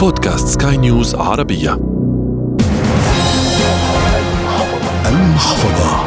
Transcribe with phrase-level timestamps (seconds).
[0.00, 1.80] بودكاست سكاي نيوز عربية.
[5.06, 6.04] المحفظة.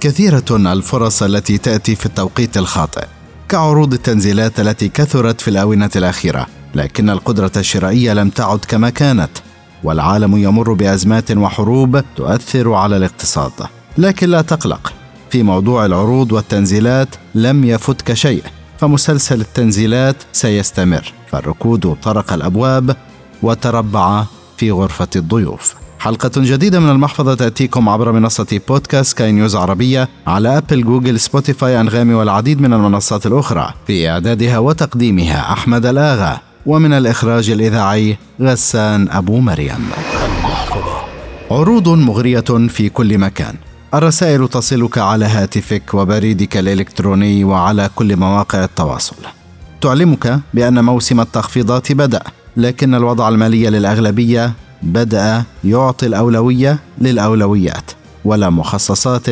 [0.00, 3.04] كثيرة الفرص التي تأتي في التوقيت الخاطئ
[3.48, 9.30] كعروض التنزيلات التي كثرت في الآونة الأخيرة لكن القدرة الشرائية لم تعد كما كانت
[9.84, 13.52] والعالم يمر بأزمات وحروب تؤثر على الاقتصاد.
[13.98, 14.92] لكن لا تقلق
[15.30, 18.42] في موضوع العروض والتنزيلات لم يفتك شيء
[18.80, 21.12] فمسلسل التنزيلات سيستمر.
[21.30, 22.96] فالركود طرق الأبواب
[23.42, 24.24] وتربع
[24.56, 25.74] في غرفة الضيوف.
[25.98, 31.80] حلقة جديدة من المحفظة تأتيكم عبر منصة بودكاست سكاي نيوز عربية على أبل جوجل سبوتيفاي
[31.80, 33.74] أنغامي والعديد من المنصات الأخرى.
[33.86, 36.38] في إعدادها وتقديمها أحمد الآغا.
[36.66, 39.90] ومن الإخراج الإذاعي غسان أبو مريم.
[41.50, 43.54] عروض مغرية في كل مكان.
[43.94, 49.16] الرسائل تصلك على هاتفك وبريدك الإلكتروني وعلى كل مواقع التواصل.
[49.80, 52.22] تعلمك بأن موسم التخفيضات بدأ
[52.56, 57.90] لكن الوضع المالي للأغلبية بدأ يعطي الأولوية للأولويات
[58.24, 59.26] ولا مخصصات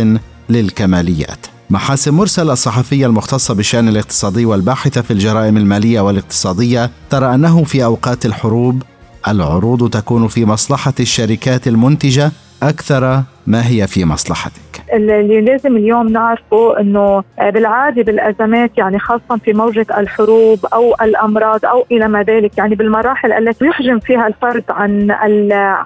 [0.49, 1.47] للكماليات.
[1.71, 8.27] محاسن مرسل الصحفية المختصة بالشأن الاقتصادي والباحثة في الجرائم المالية والاقتصادية ترى أنه في أوقات
[8.27, 8.83] الحروب
[9.29, 14.61] العروض تكون في مصلحة الشركات المنتجة أكثر ما هي في مصلحتك؟
[14.93, 21.87] اللي لازم اليوم نعرفه إنه بالعادة بالأزمات يعني خاصة في موجة الحروب أو الأمراض أو
[21.93, 25.11] إلى ما ذلك يعني بالمراحل التي يحجم فيها الفرد عن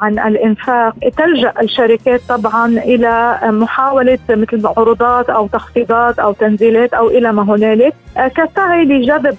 [0.03, 7.33] عن الإنفاق تلجأ الشركات طبعا إلى محاولة مثل عروضات أو تخفيضات أو تنزيلات أو إلى
[7.33, 7.95] ما هنالك.
[8.17, 9.37] كسعي لجذب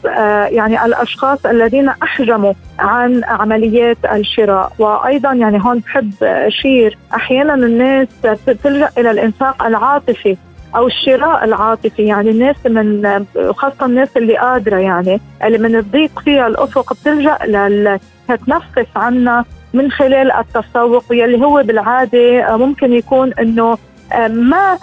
[0.52, 4.72] يعني الأشخاص الذين أحجموا عن عمليات الشراء.
[4.80, 8.08] وأيضا يعني هون بحب أشير أحيانا الناس
[8.64, 10.38] تلجأ إلى الإنفاق العاطفي
[10.76, 12.04] أو الشراء العاطفي.
[12.04, 17.38] يعني الناس من خاصة الناس اللي قادرة يعني اللي من الضيق فيها الأفق بتلجأ
[18.30, 23.78] لتنفس عنا من خلال التسوق يلي هو بالعادة ممكن يكون إنه
[24.28, 24.78] ما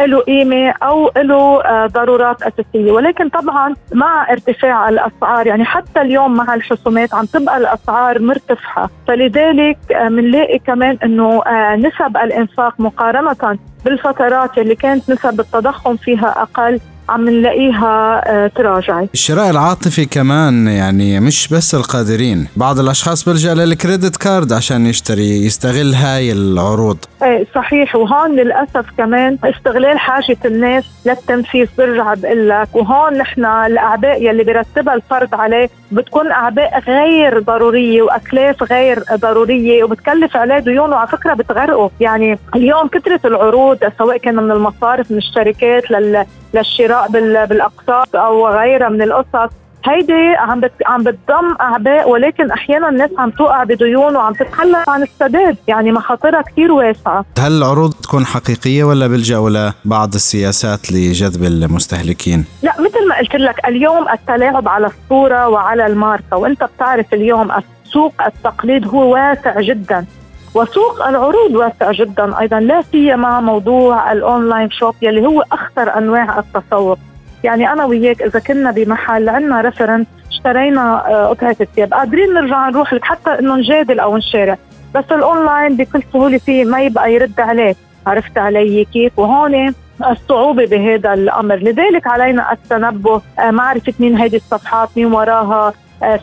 [0.00, 2.92] له قيمة أو له ضرورات أساسية.
[2.92, 8.90] ولكن طبعا مع ارتفاع الأسعار يعني حتى اليوم مع الحسومات عم تبقى الأسعار مرتفعة.
[9.08, 11.42] فلذلك بنلاقي كمان أنه
[11.76, 16.80] نسب الإنفاق مقارنة بالفترات اللي كانت نسب التضخم فيها أقل.
[17.08, 19.08] عم نلاقيها تراجعت.
[19.14, 25.94] الشراء العاطفي كمان يعني مش بس القادرين بعض الأشخاص بيلجأ للكريدت كارد عشان يشتري يستغل
[25.94, 26.98] هاي العروض.
[27.22, 27.96] إيه صحيح.
[27.96, 32.68] وهون للأسف كمان استغلال حاجة الناس للتنفيذ برجع بقول لك.
[32.74, 40.36] وهون نحن الأعباء يلي بيرتبها الفرد عليه بتكون أعباء غير ضرورية وأكلاف غير ضرورية وبتكلف
[40.36, 45.90] عليه ديون وعلى فكرة بتغرقه يعني اليوم كثره العروض سواء كان من المصارف من الشركات
[45.90, 47.08] لل للشراء
[47.46, 49.52] بالأقساط أو غيرها من القصص.
[49.84, 50.72] هيدي عم بت...
[50.86, 55.56] عم بتضم أعباء ولكن أحيانا الناس عم توقع بديون وعم تتخلى عن السداد.
[55.68, 57.24] يعني مخاطرها كثير واسعة.
[57.38, 63.68] هل العروض تكون حقيقية ولا بيلجأوا لبعض السياسات لجذب المستهلكين؟ لا مثل ما قلت لك
[63.68, 67.50] اليوم التلاعب على الصورة وعلى الماركة وأنت بتعرف اليوم
[67.84, 70.06] سوق التقليد هو واسع جدا.
[70.54, 72.40] وسوق العروض واسع جدا.
[72.40, 76.98] أيضا لا سيما موضوع ال online shop يلي هو أخطر أنواع التسوق
[77.44, 80.98] يعني أنا وياك إذا كنا بمحل عندنا reference اشترينا
[81.28, 84.56] قطعة الثياب قادرين نرجع نروح لك حتى إنه نجادل أو نشارع.
[84.94, 87.76] بس الأونلاين بكل سهولة فيه ما يبقى يرد عليك
[88.06, 89.74] عرفت علي كيف؟ وهون
[90.10, 91.56] الصعوبة بهذا الأمر.
[91.56, 93.22] لذلك علينا التنبه.
[93.38, 95.72] معرفة مين هذه الصفحات مين وراها.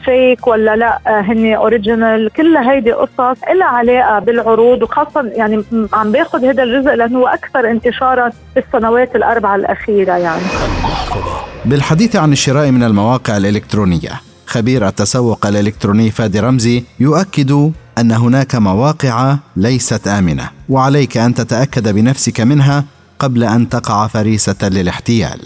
[0.05, 5.63] فيك ولا لا هن original كل هيدي قصص لها علاقة بالعروض وخاصه يعني
[5.93, 10.41] عم باخذ هذا الجزء لأنه هو أكثر انتشارا في السنوات الأربعة الأخيرة يعني.
[11.65, 19.35] بالحديث عن الشراء من المواقع الإلكترونية خبير التسوق الإلكتروني فادي رمزي يؤكد أن هناك مواقع
[19.55, 22.83] ليست آمنة وعليك أن تتأكد بنفسك منها
[23.19, 25.39] قبل أن تقع فريسة للاحتيال.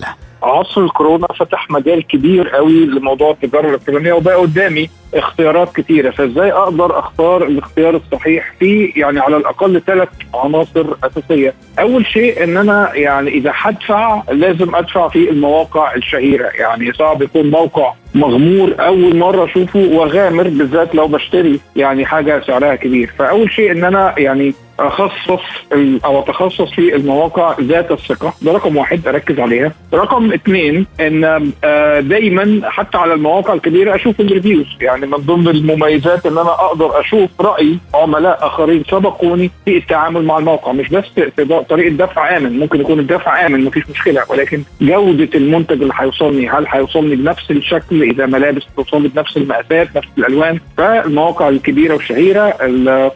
[0.44, 6.10] عصر الكورونا فتح مجال كبير قوي لموضوع التجارة الإلكترونية وبقى قدامي اختيارات كتيرة.
[6.10, 12.58] فإزاي أقدر أختار الاختيار الصحيح في يعني على الأقل ثلاث عناصر أساسية؟ أول شيء إن
[12.58, 16.50] أنا يعني إذا هدفع لازم أدفع في المواقع الشهيرة.
[16.60, 22.76] يعني صعب يكون موقع مغمور أول مرة أشوفه وغامر بالذات لو بشتري يعني حاجة سعرها
[22.76, 23.10] كبير.
[23.20, 25.42] فأول شيء إن أنا يعني أخصص
[26.06, 28.34] أو أتخصص في المواقع ذات الثقة.
[28.42, 29.72] ده رقم واحد أركز عليها.
[29.94, 34.66] رقم اثنين إن آه، دايما حتى على المواقع الكبيرة أشوف الريفيوز.
[34.82, 40.38] يعني من ضمن المميزات إن أنا أقدر أشوف رأي عملاء آخرين سبقوني في التعامل مع
[40.38, 40.72] الموقع.
[40.72, 42.60] مش بس في طريقة دفع آمن.
[42.60, 44.22] ممكن يكون الدفع آمن مفيش مشكلة.
[44.30, 50.08] ولكن جودة المنتج اللي هيوصلني هل هيوصلني بنفس الشكل إذا ملابس توصلني بنفس المقاسات نفس
[50.18, 50.60] الألوان.
[50.78, 52.50] فالمواقع الكبيرة والشهيرة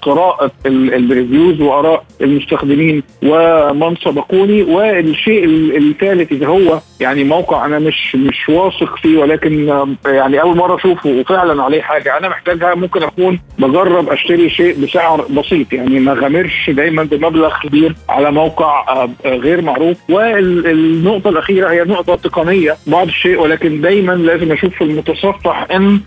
[0.02, 5.46] قراءه الريفيوز وآراء المستخدمين ومن سبقوني والشيء
[5.78, 11.10] الثالث إذا هو يعني موقع أنا مش مش واثق فيه ولكن يعني أول مرة أشوفه
[11.10, 12.18] وفعلا عليه حاجة.
[12.18, 15.74] أنا محتاجها ممكن أكون بجرب أشتري شيء بسعر بسيط.
[15.74, 19.98] يعني ما غامرش دايما بمبلغ كبير على موقع آه، غير معروف.
[20.10, 22.76] والنقطة الأخيرة هي نقطة تقنية.
[22.88, 26.00] بعض الشيء ولكن دايما لازم أشوف في المتصفح إن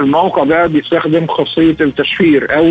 [0.00, 2.64] الموقع ده بيستخدم خاصية التشفير أو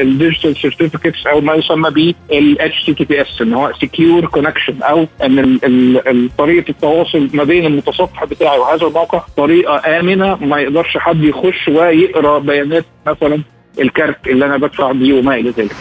[0.00, 6.70] ال digital certificates أو ما يسمى ب HTTPS إن هو secure connection أو إن طريقة
[6.70, 12.84] التواصل ما بين المتصفح بتاعي وهذا الموقع طريقة آمنة ما يقدرش حد يخش ويقرأ بيانات
[13.06, 13.42] مثلا
[13.80, 15.76] ال card اللي أنا بدفع بيه وما إلى ذلك.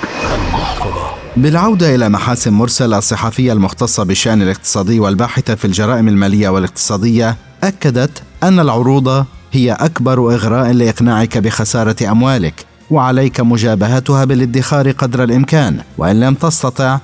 [1.37, 8.59] بالعودة إلى محاسن مرسل الصحفية المختصة بالشأن الاقتصادي والباحثة في الجرائم المالية والاقتصادية أكدت أن
[8.59, 15.77] العروض هي أكبر إغراء لإقناعك بخسارة أموالك وعليك مجابهتها بالادخار قدر الإمكان.
[15.97, 16.97] وإن لم تستطع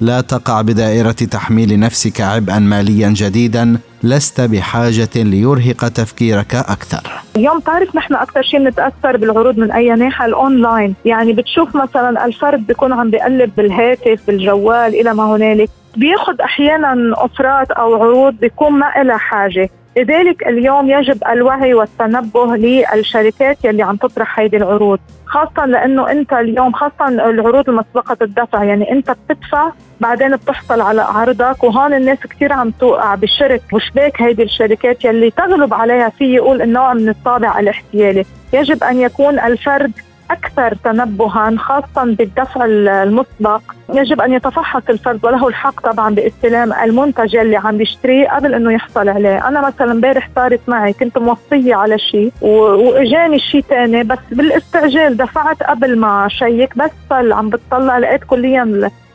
[0.00, 7.10] لا تقع بدائرة تحميل نفسك عبئا ماليا جديدا لست بحاجة ليرهق تفكيرك أكثر.
[7.36, 10.94] اليوم تعرف نحن أكثر شيء بنتأثر بالعروض من أي ناحية؟ الأونلاين.
[11.04, 15.70] يعني بتشوف مثلا الفرد بيكون عم بيقلب بالهاتف بالجوال إلى ما هنالك.
[15.96, 19.70] بياخذ أحيانا أوفرات أو عروض بيكون ما إلها حاجة.
[19.96, 26.72] لذلك اليوم يجب الوعي والتنبه للشركات يلي عم تطرح هذه العروض خاصة لأنه أنت اليوم
[26.72, 32.70] خاصة العروض المسبقة الدفع يعني أنت بتدفع بعدين بتحصل على عرضك وهون الناس كثير عم
[32.70, 38.24] توقع بشرك وشباك هيدي الشركات يلي تغلب عليها في يقول النوع من الطابع الاحتيالي.
[38.52, 39.92] يجب أن يكون الفرد
[40.30, 43.60] أكثر تنبها خاصة بالدفع المسبق
[43.94, 49.08] يجب أن يتفحص الفرد وله الحق طبعا باستلام المنتج اللي عم بيشتريه قبل أنه يحصل
[49.08, 49.48] عليه.
[49.48, 55.62] أنا مثلا امبارح صارت معي كنت موصية على شيء وإجاني شيء ثاني بس بالاستعجال دفعت
[55.62, 58.64] قبل ما شيك بس عم بتطلع لقيت كليا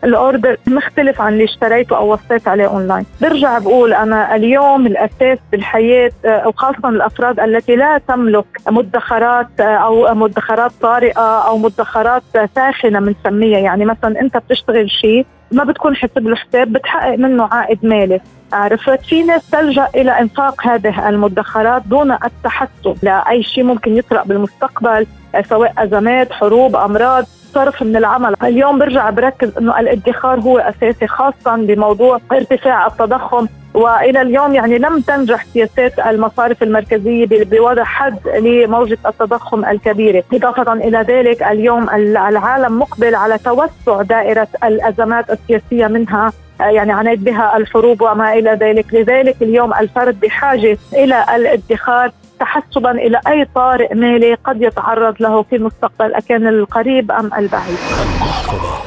[0.03, 3.05] الأوردر مختلف عن اللي اشتريته أو وصيت عليه أونلاين.
[3.21, 10.15] برجع بقول أنا اليوم الأساس بالحياة آه، وخاصه الأفراد التي لا تملك مدخرات آه، أو
[10.15, 12.23] مدخرات طارئة أو مدخرات
[12.55, 17.85] ساخنة بنسميها يعني مثلا أنت بتشتغل شيء ما بتكون حسب له حساب بتحقق منه عائد
[17.85, 18.21] مالي.
[18.53, 25.07] عرفت في ناس تلجأ إلى إنفاق هذه المدخرات دون التحسب لاي شيء ممكن يطرأ بالمستقبل
[25.35, 28.35] آه، سواء أزمات حروب أمراض صرف من العمل.
[28.43, 33.47] اليوم برجع بركز إنه الادخار هو أساسي خاصه بموضوع ارتفاع التضخم.
[33.73, 40.97] وإلى اليوم يعني لم تنجح سياسات المصارف المركزية بوضع حد لموجة التضخم الكبيرة، إضافة إلى
[40.97, 46.31] ذلك اليوم العالم مقبل على توسع دائرة الأزمات السياسية منها.
[46.59, 53.21] يعني عنيت بها الحروب وما إلى ذلك، لذلك اليوم الفرد بحاجة إلى الادخار تحسبا إلى
[53.27, 57.77] أي طارئ مالي قد يتعرض له في المستقبل أكان القريب أم البعيد.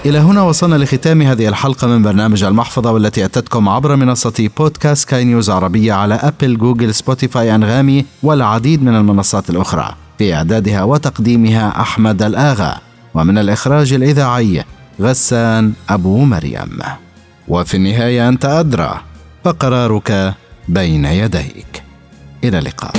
[0.06, 5.24] إلى هنا وصلنا لختام هذه الحلقة من برنامج المحفظة والتي أتتكم عبر منصة بودكاست سكاي
[5.24, 9.94] نيوز عربية على أبل جوجل سبوتيفاي أنغامي والعديد من المنصات الأخرى.
[10.18, 12.74] في إعدادها وتقديمها أحمد الآغا
[13.14, 14.64] ومن الإخراج الإذاعي
[15.00, 16.78] غسان أبو مريم.
[17.48, 19.00] وفي النهاية أنت أدرى
[19.44, 20.34] فقرارك
[20.68, 21.82] بين يديك.
[22.44, 22.92] إلى اللقاء.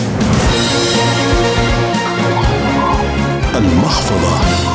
[3.56, 4.73] المحفظة